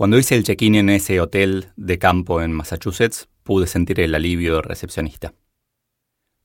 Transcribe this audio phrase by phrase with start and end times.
[0.00, 4.54] Cuando hice el check-in en ese hotel de campo en Massachusetts, pude sentir el alivio
[4.54, 5.34] del recepcionista.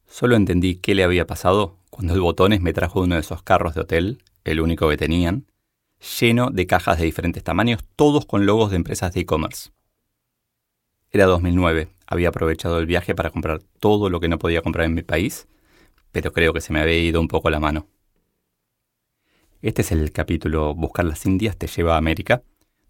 [0.06, 3.74] Solo entendí qué le había pasado cuando el botones me trajo uno de esos carros
[3.74, 5.46] de hotel, el único que tenían,
[6.20, 9.70] lleno de cajas de diferentes tamaños, todos con logos de empresas de e-commerce.
[11.12, 14.96] Era 2009, había aprovechado el viaje para comprar todo lo que no podía comprar en
[14.96, 15.48] mi país,
[16.12, 17.88] pero creo que se me había ido un poco la mano.
[19.62, 22.44] Este es el capítulo Buscar las Indias te lleva a América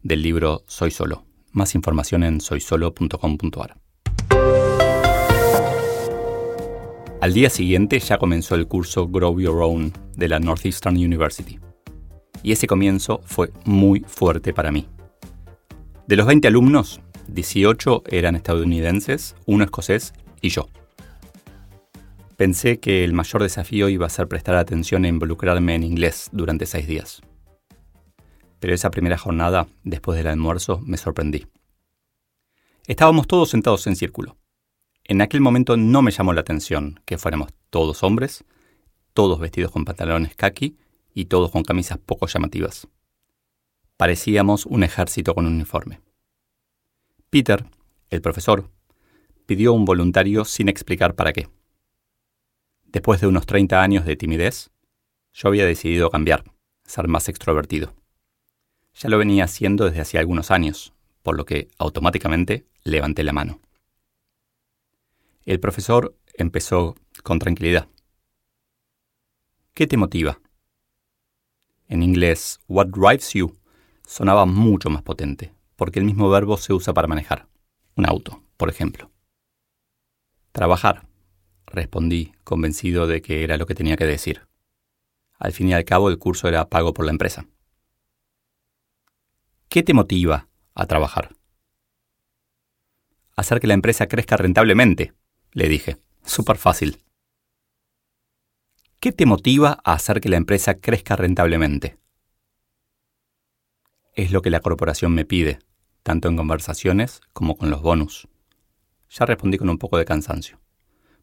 [0.05, 1.25] del libro Soy Solo.
[1.51, 3.77] Más información en soysolo.com.ar.
[7.21, 11.59] Al día siguiente ya comenzó el curso Grow Your Own de la Northeastern University.
[12.43, 14.87] Y ese comienzo fue muy fuerte para mí.
[16.07, 20.69] De los 20 alumnos, 18 eran estadounidenses, uno escocés y yo.
[22.37, 26.67] Pensé que el mayor desafío iba a ser prestar atención e involucrarme en inglés durante
[26.67, 27.23] seis días.
[28.59, 31.47] Pero esa primera jornada, después del almuerzo, me sorprendí.
[32.87, 34.37] Estábamos todos sentados en círculo.
[35.03, 38.43] En aquel momento no me llamó la atención que fuéramos todos hombres,
[39.13, 40.77] todos vestidos con pantalones khaki
[41.13, 42.87] y todos con camisas poco llamativas.
[43.97, 46.01] Parecíamos un ejército con un uniforme.
[47.29, 47.65] Peter,
[48.09, 48.69] el profesor,
[49.45, 51.47] pidió un voluntario sin explicar para qué.
[52.83, 54.69] Después de unos 30 años de timidez,
[55.33, 56.43] yo había decidido cambiar,
[56.85, 57.93] ser más extrovertido.
[58.95, 63.59] Ya lo venía haciendo desde hacía algunos años, por lo que automáticamente levanté la mano.
[65.45, 67.89] El profesor empezó con tranquilidad.
[69.73, 70.39] ¿Qué te motiva?
[71.87, 73.55] En inglés, what drives you
[74.07, 77.47] sonaba mucho más potente, porque el mismo verbo se usa para manejar.
[77.95, 79.11] Un auto, por ejemplo.
[80.53, 81.05] Trabajar,
[81.65, 84.47] respondí, convencido de que era lo que tenía que decir.
[85.37, 87.45] Al fin y al cabo, el curso era pago por la empresa.
[89.69, 91.35] ¿Qué te motiva a trabajar?
[93.35, 95.13] Hacer que la empresa crezca rentablemente,
[95.51, 95.97] le dije.
[96.23, 97.03] Súper fácil.
[98.99, 101.97] ¿Qué te motiva a hacer que la empresa crezca rentablemente?
[104.13, 105.59] Es lo que la corporación me pide,
[106.03, 108.27] tanto en conversaciones como con los bonus.
[109.09, 110.59] Ya respondí con un poco de cansancio,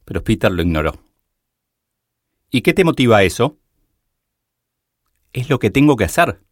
[0.04, 1.02] pero Peter lo ignoró.
[2.50, 3.58] ¿Y qué te motiva eso?
[5.32, 6.42] Es lo que tengo que hacer.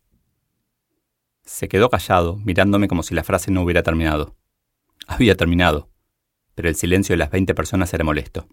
[1.50, 4.37] Se quedó callado, mirándome como si la frase no hubiera terminado.
[5.09, 5.91] Había terminado,
[6.55, 8.47] pero el silencio de las 20 personas era molesto.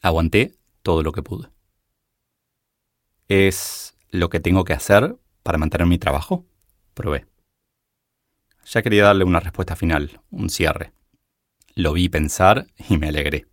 [0.00, 1.50] Aguanté todo lo que pude.
[3.28, 6.46] ¿Es lo que tengo que hacer para mantener mi trabajo?
[6.94, 7.26] Probé.
[8.64, 10.92] Ya quería darle una respuesta final, un cierre.
[11.74, 13.46] Lo vi pensar y me alegré.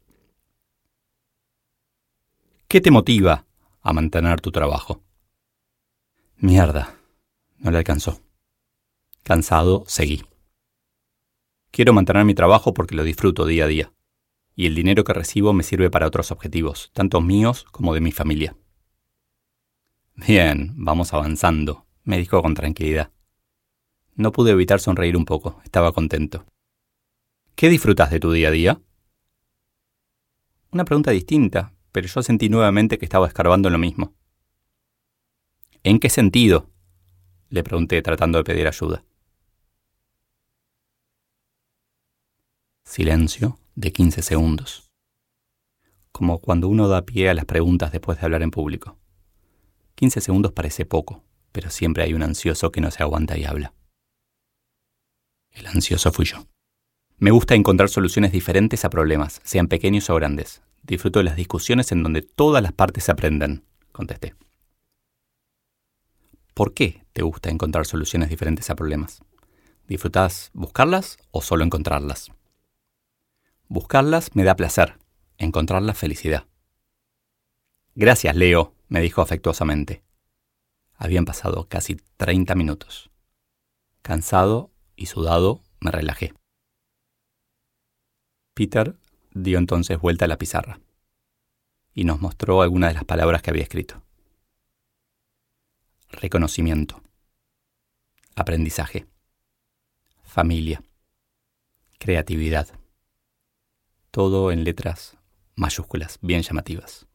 [2.70, 3.46] ¿Qué te motiva
[3.82, 5.04] a mantener tu trabajo?
[6.38, 6.96] Mierda,
[7.58, 8.24] no le alcanzó.
[9.24, 10.22] Cansado, seguí.
[11.72, 13.94] Quiero mantener mi trabajo porque lo disfruto día a día,
[14.54, 18.12] y el dinero que recibo me sirve para otros objetivos, tanto míos como de mi
[18.12, 18.58] familia.
[20.16, 23.14] Bien, vamos avanzando, me dijo con tranquilidad.
[24.16, 26.46] No pude evitar sonreír un poco, estaba contento.
[27.56, 28.82] ¿Qué disfrutas de tu día a día?
[30.70, 34.16] Una pregunta distinta, pero yo sentí nuevamente que estaba escarbando lo mismo.
[35.82, 36.70] ¿En qué sentido?
[37.50, 39.06] le pregunté tratando de pedir ayuda.
[42.96, 44.92] Silencio de 15 segundos.
[46.12, 49.00] Como cuando uno da pie a las preguntas después de hablar en público.
[49.96, 53.74] 15 segundos parece poco, pero siempre hay un ansioso que no se aguanta y habla.
[55.50, 56.46] El ansioso fui yo.
[57.18, 60.62] Me gusta encontrar soluciones diferentes a problemas, sean pequeños o grandes.
[60.84, 64.36] Disfruto de las discusiones en donde todas las partes aprenden, contesté.
[66.54, 69.24] ¿Por qué te gusta encontrar soluciones diferentes a problemas?
[69.88, 72.30] ¿Disfrutas buscarlas o solo encontrarlas?
[73.68, 75.00] Buscarlas me da placer,
[75.38, 76.48] encontrarlas felicidad.
[77.96, 80.04] Gracias, Leo, me dijo afectuosamente.
[80.96, 83.12] Habían pasado casi 30 minutos.
[84.02, 86.34] Cansado y sudado, me relajé.
[88.54, 88.98] Peter
[89.34, 90.80] dio entonces vuelta a la pizarra
[91.94, 94.04] y nos mostró algunas de las palabras que había escrito.
[96.10, 97.02] Reconocimiento.
[98.36, 99.08] Aprendizaje.
[100.24, 100.84] Familia.
[102.00, 102.68] Creatividad
[104.14, 105.18] todo en letras
[105.56, 107.08] mayúsculas, bien llamativas.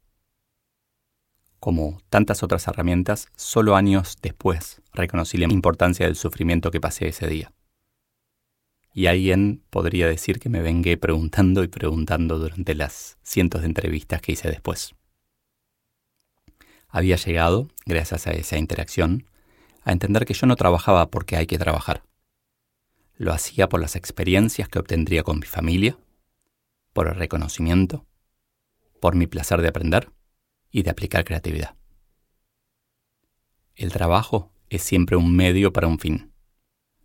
[1.61, 7.29] Como tantas otras herramientas, solo años después reconocí la importancia del sufrimiento que pasé ese
[7.29, 7.53] día.
[8.93, 14.21] Y alguien podría decir que me vengué preguntando y preguntando durante las cientos de entrevistas
[14.21, 14.97] que hice después.
[16.89, 19.25] Había llegado, gracias a esa interacción,
[19.85, 22.03] a entender que yo no trabajaba porque hay que trabajar.
[23.15, 25.97] Lo hacía por las experiencias que obtendría con mi familia,
[26.99, 28.09] por el reconocimiento,
[29.01, 30.11] por mi placer de aprender
[30.69, 31.77] y de aplicar creatividad.
[33.77, 36.33] El trabajo es siempre un medio para un fin,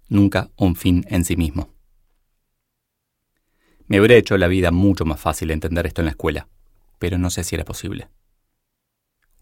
[0.10, 1.76] nunca un fin en sí mismo.
[3.86, 6.50] Me hubiera hecho la vida mucho más fácil entender esto en la escuela,
[6.98, 8.10] pero no sé si era posible.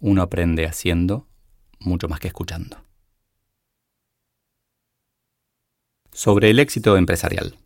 [0.02, 1.30] Uno aprende haciendo
[1.80, 2.84] mucho más que escuchando.
[6.12, 7.58] Sobre el éxito empresarial.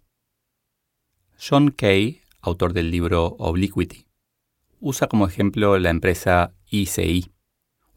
[1.40, 4.06] John Kay, autor del libro Obliquity,
[4.80, 7.32] usa como ejemplo la empresa ICI,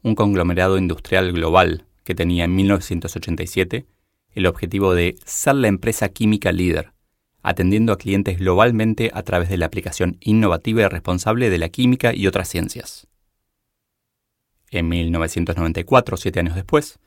[0.01, 3.85] un conglomerado industrial global que tenía en 1987
[4.31, 6.93] el objetivo de ser la empresa química líder,
[7.41, 12.13] atendiendo a clientes globalmente a través de la aplicación innovativa y responsable de la química
[12.13, 13.07] y otras ciencias.
[14.71, 16.99] En 1994, siete años después,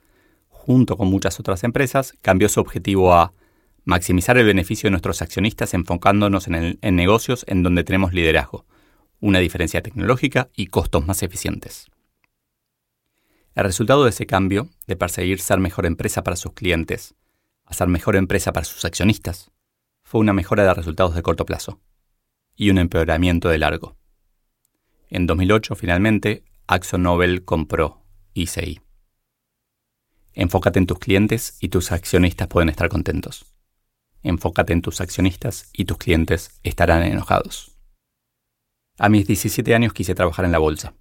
[0.48, 3.32] junto con muchas otras empresas, cambió su objetivo a
[3.84, 8.67] maximizar el beneficio de nuestros accionistas enfocándonos en, negocios en donde tenemos liderazgo,
[9.20, 11.87] una diferencia tecnológica y costos más eficientes.
[13.55, 17.14] El resultado de ese cambio, de perseguir ser mejor empresa para sus clientes,
[17.64, 19.50] a ser mejor empresa para sus accionistas,
[20.02, 21.81] fue una mejora de resultados de corto plazo
[22.56, 23.96] y un empeoramiento de largo.
[25.08, 26.44] En 2008, finalmente,
[26.99, 28.02] Nobel compró
[28.32, 28.81] ICI.
[30.32, 33.51] Enfócate en tus clientes y tus accionistas pueden estar contentos.
[34.22, 37.76] Enfócate en tus accionistas y tus clientes estarán enojados.
[38.98, 40.94] A mis 17 años quise trabajar en la bolsa.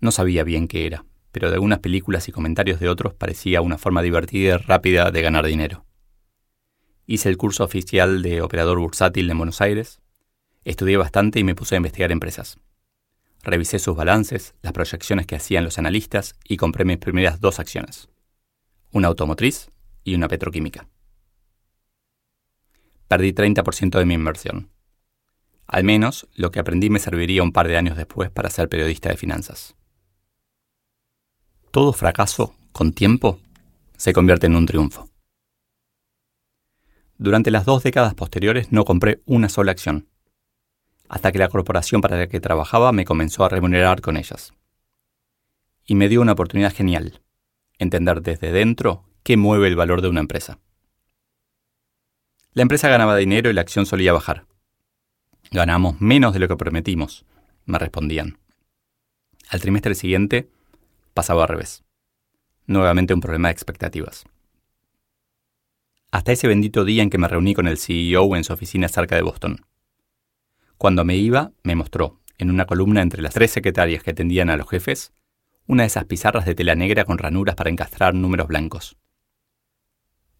[0.00, 3.78] No sabía bien qué era, pero de algunas películas y comentarios de otros parecía una
[3.78, 5.84] forma divertida y rápida de ganar dinero.
[7.06, 10.00] Hice el curso oficial de operador bursátil en Buenos Aires,
[10.64, 12.58] estudié bastante y me puse a investigar empresas.
[13.44, 18.08] Revisé sus balances, las proyecciones que hacían los analistas y compré mis primeras dos acciones,
[18.90, 19.70] una automotriz
[20.02, 20.88] y una petroquímica.
[23.08, 24.70] Perdí 30% de mi inversión.
[25.66, 29.08] Al menos lo que aprendí me serviría un par de años después para ser periodista
[29.08, 29.74] de finanzas.
[31.70, 33.40] Todo fracaso, con tiempo,
[33.96, 35.08] se convierte en un triunfo.
[37.18, 40.08] Durante las dos décadas posteriores no compré una sola acción
[41.08, 44.52] hasta que la corporación para la que trabajaba me comenzó a remunerar con ellas.
[45.84, 47.22] Y me dio una oportunidad genial,
[47.78, 50.58] entender desde dentro qué mueve el valor de una empresa.
[52.56, 54.46] La empresa ganaba dinero y la acción solía bajar.
[55.50, 57.26] Ganamos menos de lo que prometimos,
[57.66, 58.38] me respondían.
[59.50, 60.48] Al trimestre siguiente
[61.12, 61.84] pasaba al revés.
[62.66, 64.24] Nuevamente un problema de expectativas.
[66.10, 69.16] Hasta ese bendito día en que me reuní con el CEO en su oficina cerca
[69.16, 69.66] de Boston.
[70.78, 74.56] Cuando me iba, me mostró, en una columna entre las tres secretarias que atendían a
[74.56, 75.12] los jefes,
[75.66, 78.96] una de esas pizarras de tela negra con ranuras para encastrar números blancos.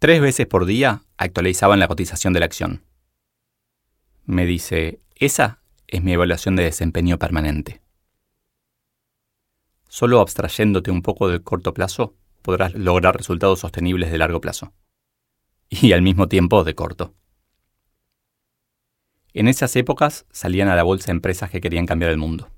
[0.07, 2.85] Tres veces por día actualizaban la cotización de la acción.
[4.25, 5.59] Me dice, esa
[5.89, 7.83] es mi evaluación de desempeño permanente.
[9.89, 14.73] Solo abstrayéndote un poco del corto plazo podrás lograr resultados sostenibles de largo plazo.
[15.71, 17.13] Y al mismo tiempo de corto.
[19.33, 22.49] En esas épocas salían a la bolsa empresas que querían cambiar el mundo.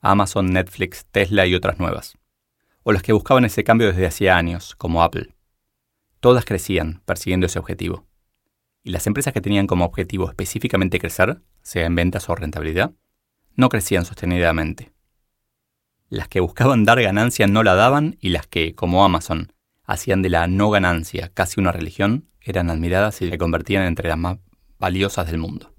[0.00, 2.18] Amazon, Netflix, Tesla y otras nuevas.
[2.82, 5.35] O las que buscaban ese cambio desde hacía años, como Apple.
[6.20, 8.06] Todas crecían, persiguiendo ese objetivo.
[8.82, 12.92] Y las empresas que tenían como objetivo específicamente crecer, sea en ventas o rentabilidad,
[13.54, 14.92] no crecían sostenidamente.
[16.08, 19.52] Las que buscaban dar ganancia no la daban y las que, como Amazon,
[19.84, 24.18] hacían de la no ganancia casi una religión, eran admiradas y se convertían entre las
[24.18, 24.38] más
[24.78, 25.74] valiosas del mundo.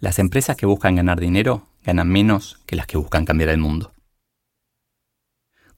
[0.00, 3.93] Las empresas que buscan ganar dinero ganan menos que las que buscan cambiar el mundo.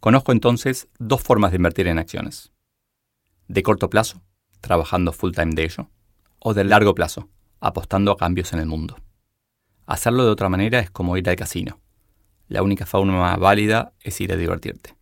[0.00, 2.52] Conozco entonces dos formas de invertir en acciones.
[3.48, 4.22] De corto plazo,
[4.60, 5.90] trabajando full time de ello,
[6.38, 7.28] o de largo plazo,
[7.60, 8.96] apostando a cambios en el mundo.
[9.86, 11.80] Hacerlo de otra manera es como ir al casino.
[12.48, 14.96] La única forma válida es ir a divertirte.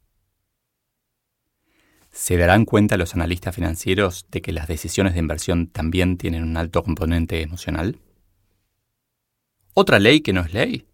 [2.11, 6.57] ¿Se darán cuenta los analistas financieros de que las decisiones de inversión también tienen un
[6.57, 7.99] alto componente emocional?
[9.75, 10.87] ¿Otra ley que no es ley?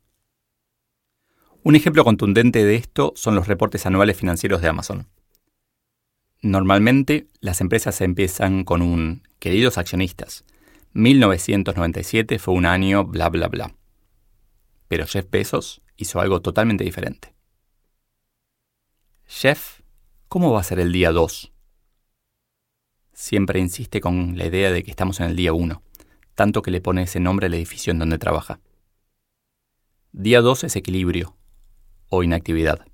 [1.63, 5.09] Un ejemplo contundente de esto son los reportes anuales financieros de Amazon.
[6.41, 10.47] Normalmente las empresas empiezan con un queridos accionistas.
[10.95, 13.75] 1997 fue un año bla bla bla.
[14.89, 17.35] Pero Jeff Bezos hizo algo totalmente diferente.
[19.27, 19.81] Jeff,
[20.29, 21.53] ¿cómo va a ser el día 2?
[23.13, 25.83] Siempre insiste con la idea de que estamos en el día 1,
[26.35, 28.61] tanto que le pone ese nombre al edificio en donde trabaja.
[30.13, 31.37] Día 2 es equilibrio
[32.11, 32.85] o inactividad,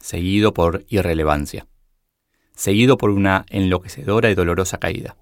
[0.00, 1.68] seguido por irrelevancia.
[2.56, 5.16] seguido por una enloquecedora y dolorosa caída,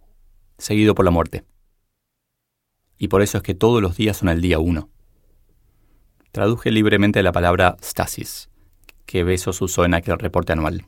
[0.59, 1.45] seguido por la muerte.
[2.99, 4.91] Y por eso es que todos los días son el día uno.
[6.31, 8.49] Traduje libremente la palabra stasis,
[9.07, 10.87] que Besos usó en aquel reporte anual.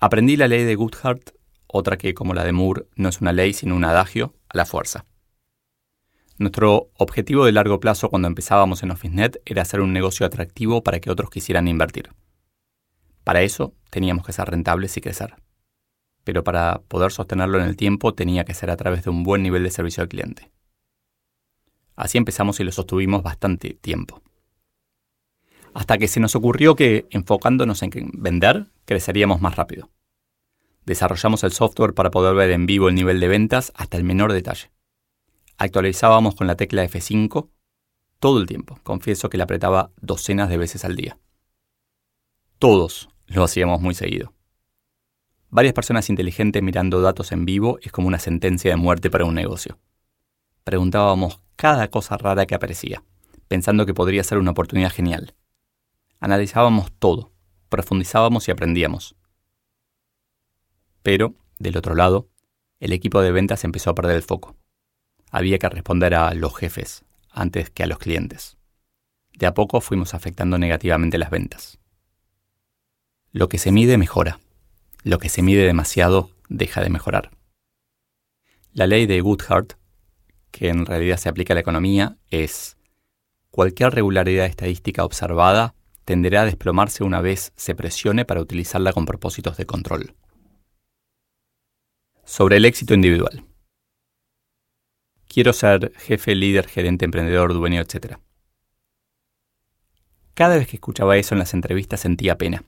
[0.00, 1.30] Aprendí la ley de Goodhart,
[1.66, 4.66] otra que, como la de Moore, no es una ley sino un adagio, a la
[4.66, 5.04] fuerza.
[6.38, 11.00] Nuestro objetivo de largo plazo cuando empezábamos en OfficeNet era hacer un negocio atractivo para
[11.00, 12.10] que otros quisieran invertir.
[13.24, 15.34] Para eso teníamos que ser rentables y crecer.
[16.22, 19.42] Pero para poder sostenerlo en el tiempo tenía que ser a través de un buen
[19.42, 20.52] nivel de servicio al cliente.
[21.96, 24.22] Así empezamos y lo sostuvimos bastante tiempo.
[25.74, 29.90] Hasta que se nos ocurrió que enfocándonos en vender, creceríamos más rápido.
[30.86, 34.32] Desarrollamos el software para poder ver en vivo el nivel de ventas hasta el menor
[34.32, 34.70] detalle
[35.58, 37.50] actualizábamos con la tecla F5
[38.20, 38.78] todo el tiempo.
[38.84, 41.18] Confieso que la apretaba docenas de veces al día.
[42.58, 44.32] Todos lo hacíamos muy seguido.
[45.50, 49.34] Varias personas inteligentes mirando datos en vivo es como una sentencia de muerte para un
[49.34, 49.78] negocio.
[50.64, 53.02] Preguntábamos cada cosa rara que aparecía,
[53.48, 55.34] pensando que podría ser una oportunidad genial.
[56.20, 57.32] Analizábamos todo,
[57.68, 59.16] profundizábamos y aprendíamos.
[61.02, 62.28] Pero, del otro lado,
[62.80, 64.56] el equipo de ventas empezó a perder el foco
[65.30, 68.56] había que responder a los jefes antes que a los clientes.
[69.32, 71.78] De a poco fuimos afectando negativamente las ventas.
[73.30, 74.40] Lo que se mide mejora.
[75.04, 77.30] Lo que se mide demasiado deja de mejorar.
[78.72, 79.74] La ley de Goodhart,
[80.50, 82.76] que en realidad se aplica a la economía, es
[83.50, 89.58] cualquier regularidad estadística observada tenderá a desplomarse una vez se presione para utilizarla con propósitos
[89.58, 90.14] de control.
[92.24, 93.44] Sobre el éxito individual.
[95.38, 98.16] Quiero ser jefe, líder, gerente, emprendedor, dueño, etc.
[100.34, 102.64] Cada vez que escuchaba eso en las entrevistas sentía pena.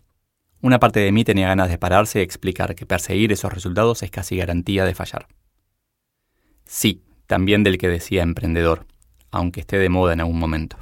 [0.61, 4.13] Una parte de mí tenía ganas de pararse y explicar que perseguir esos resultados es
[4.13, 5.27] casi garantía de fallar.
[6.65, 8.87] Sí, también del que decía emprendedor,
[9.33, 10.77] aunque esté de moda en algún momento.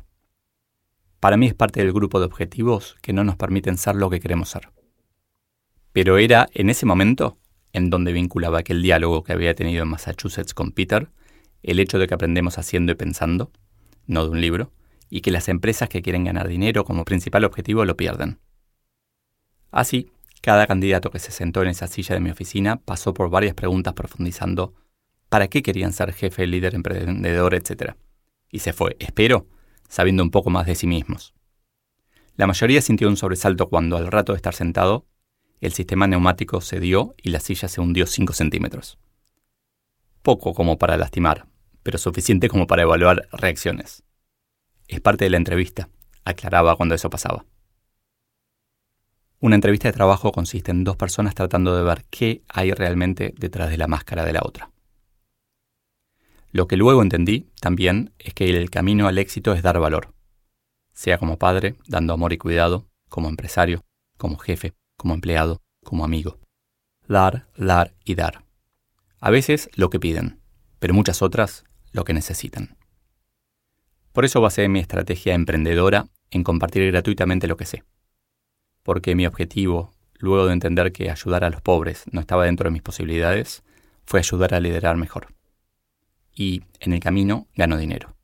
[1.20, 4.20] Para mí es parte del grupo de objetivos que no nos permiten ser lo que
[4.20, 4.68] queremos ser.
[5.94, 7.38] Pero era en ese momento
[7.72, 11.08] en donde vinculaba aquel diálogo que había tenido en Massachusetts con Peter
[11.62, 13.50] el hecho de que aprendemos haciendo y pensando,
[14.06, 14.72] no de un libro,
[15.10, 18.38] y que las empresas que quieren ganar dinero como principal objetivo lo pierden.
[19.70, 20.10] Así,
[20.40, 23.94] cada candidato que se sentó en esa silla de mi oficina pasó por varias preguntas
[23.94, 24.74] profundizando
[25.28, 27.94] para qué querían ser jefe, líder, emprendedor, etc.
[28.50, 29.46] Y se fue, espero,
[29.88, 31.34] sabiendo un poco más de sí mismos.
[32.36, 35.06] La mayoría sintió un sobresalto cuando, al rato de estar sentado,
[35.60, 38.98] el sistema neumático cedió y la silla se hundió 5 centímetros
[40.28, 41.46] poco como para lastimar,
[41.82, 44.02] pero suficiente como para evaluar reacciones.
[44.86, 45.88] Es parte de la entrevista,
[46.22, 47.46] aclaraba cuando eso pasaba.
[49.40, 53.70] Una entrevista de trabajo consiste en dos personas tratando de ver qué hay realmente detrás
[53.70, 54.70] de la máscara de la otra.
[56.52, 60.12] Lo que luego entendí también es que el camino al éxito es dar valor,
[60.92, 63.82] sea como padre, dando amor y cuidado, como empresario,
[64.18, 66.38] como jefe, como empleado, como amigo.
[67.06, 68.47] Dar, dar y dar.
[69.20, 70.40] A veces lo que piden,
[70.78, 72.76] pero muchas otras lo que necesitan.
[74.12, 77.84] Por eso basé mi estrategia emprendedora en compartir gratuitamente lo que sé.
[78.82, 82.72] Porque mi objetivo, luego de entender que ayudar a los pobres no estaba dentro de
[82.72, 83.62] mis posibilidades,
[84.04, 85.28] fue ayudar a liderar mejor.
[86.34, 88.16] Y, en el camino, gano dinero.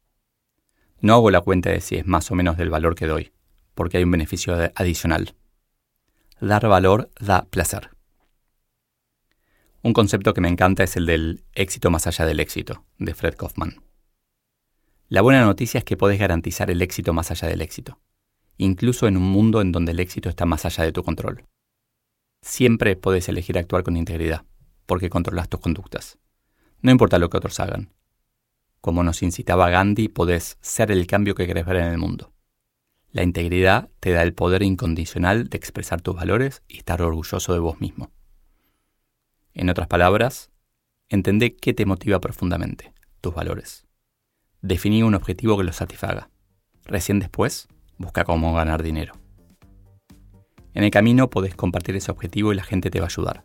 [1.00, 3.32] No hago la cuenta de si es más o menos del valor que doy,
[3.74, 5.34] porque hay un beneficio adicional.
[6.40, 7.93] Dar valor da placer.
[9.84, 13.34] Un concepto que me encanta es el del éxito más allá del éxito, de Fred
[13.34, 13.82] Kaufman.
[15.10, 18.00] La buena noticia es que podés garantizar el éxito más allá del éxito,
[18.56, 21.44] incluso en un mundo en donde el éxito está más allá de tu control.
[22.40, 24.46] Siempre podés elegir actuar con integridad,
[24.86, 26.16] porque controlas tus conductas.
[26.80, 27.92] No importa lo que otros hagan.
[28.80, 32.32] Como nos incitaba Gandhi, podés ser el cambio que querés ver en el mundo.
[33.12, 37.58] La integridad te da el poder incondicional de expresar tus valores y estar orgulloso de
[37.58, 38.10] vos mismo.
[39.56, 40.50] En otras palabras,
[41.08, 43.87] entendé qué te motiva profundamente, tus valores.
[44.62, 46.28] Definí un objetivo que los satisfaga.
[46.84, 49.14] Recién después, busca cómo ganar dinero.
[50.73, 53.44] En el camino podés compartir ese objetivo y la gente te va a ayudar,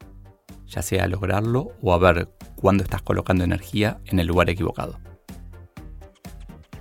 [0.66, 5.00] ya sea a lograrlo o a ver cuándo estás colocando energía en el lugar equivocado.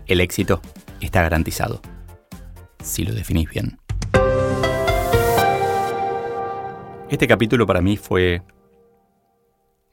[0.06, 0.62] El éxito
[1.02, 1.82] está garantizado,
[2.82, 3.78] si lo definís bien.
[7.10, 8.42] Este capítulo para mí fue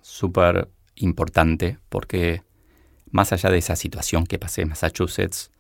[0.05, 2.43] súper importante porque
[3.09, 5.51] más allá de esa situación que pasé en Massachusetts,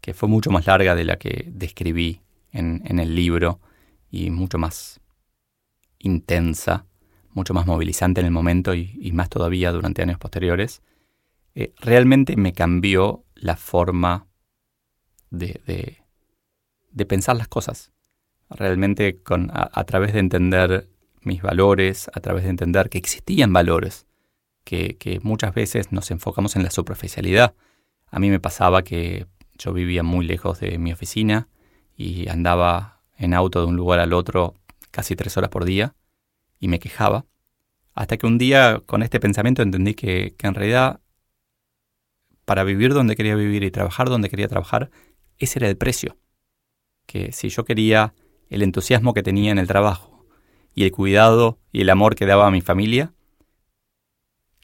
[0.00, 3.60] que fue mucho más larga de la que describí en, el libro
[4.10, 5.00] y mucho más
[5.98, 6.86] intensa,
[7.32, 10.80] mucho más movilizante en el momento y, más todavía durante años posteriores,
[11.54, 14.26] eh, realmente me cambió la forma
[15.30, 15.60] de,
[16.92, 17.92] de, pensar las cosas.
[18.48, 20.88] Realmente con, a, través de entender
[21.26, 24.06] mis valores, a través de entender que existían valores,
[24.64, 27.54] que, muchas veces nos enfocamos en la superficialidad.
[28.10, 29.26] A mí me pasaba que
[29.58, 31.48] yo vivía muy lejos de mi oficina
[31.96, 34.54] y andaba en auto de un lugar al otro
[34.90, 35.94] casi tres horas por día
[36.58, 37.26] y me quejaba.
[37.94, 41.00] Hasta que un día con este pensamiento entendí que, que en realidad
[42.44, 44.90] para vivir donde quería vivir y trabajar donde quería trabajar,
[45.38, 46.16] ese era el precio.
[47.06, 48.14] Que si yo quería
[48.50, 50.13] el entusiasmo que tenía en el trabajo
[50.74, 53.12] y el cuidado y el amor que daba a mi familia,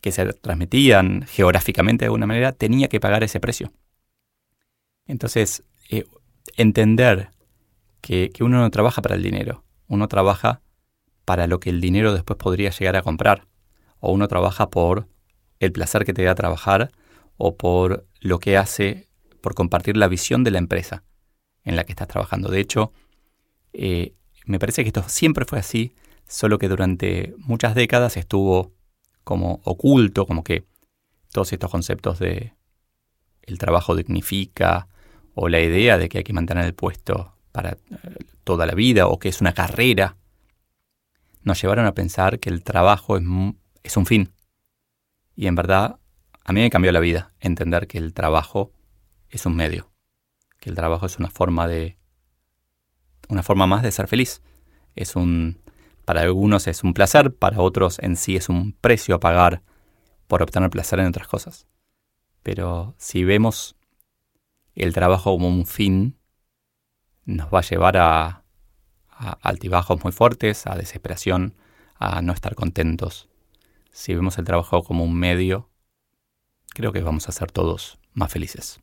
[0.00, 3.73] que se transmitían geográficamente de alguna manera, tenía que pagar ese precio.
[5.07, 6.05] Entonces, eh,
[6.57, 7.31] entender
[8.00, 10.62] que, uno no trabaja para el dinero, uno trabaja
[11.25, 13.47] para lo que el dinero después podría llegar a comprar,
[13.99, 15.07] o uno trabaja por
[15.59, 16.90] el placer que te da trabajar,
[17.37, 19.09] o por lo que hace,
[19.40, 21.05] por compartir la visión de la empresa
[21.64, 22.49] en la que estás trabajando.
[22.49, 22.93] De hecho,
[23.73, 24.14] eh,
[24.47, 25.95] me parece que esto siempre fue así,
[26.30, 28.72] solo que durante muchas décadas estuvo
[29.25, 30.64] como oculto, como que
[31.32, 32.54] todos estos conceptos de
[33.42, 34.88] el trabajo dignifica,
[35.34, 37.78] o la idea de que hay que mantener el puesto para eh,
[38.44, 40.16] toda la vida o que es una carrera,
[41.42, 43.25] nos llevaron a pensar que el trabajo es,
[43.82, 44.32] es un fin.
[45.34, 45.99] Y en verdad,
[46.44, 48.72] a mí me cambió la vida entender que el trabajo
[49.28, 49.90] es un medio,
[50.60, 51.96] que el trabajo es una forma de
[53.28, 54.42] una forma más de ser feliz.
[54.94, 55.60] Es un
[56.11, 59.62] para algunos es un placer, para otros en sí es un precio a pagar
[60.26, 61.69] por obtener placer en otras cosas.
[62.43, 63.76] Pero si vemos
[64.75, 66.19] el trabajo como un fin
[67.26, 68.43] nos va a llevar a,
[69.09, 71.55] altibajos muy fuertes, a desesperación,
[71.95, 73.29] a no estar contentos.
[73.93, 75.71] Si vemos el trabajo como un medio,
[76.71, 78.81] creo que vamos a ser todos más felices.